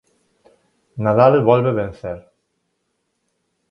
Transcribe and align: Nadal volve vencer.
Nadal 1.03 1.33
volve 1.49 1.71
vencer. 1.79 2.19